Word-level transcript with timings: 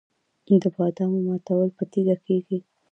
د 0.61 0.63
بادامو 0.75 1.19
ماتول 1.27 1.67
په 1.77 1.83
تیږه 1.91 2.15
کیږي. 2.25 2.57